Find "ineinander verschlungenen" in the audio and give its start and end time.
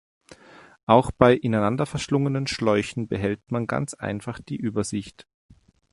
1.37-2.47